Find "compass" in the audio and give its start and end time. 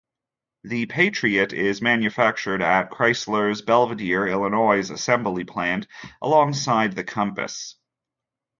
7.03-7.75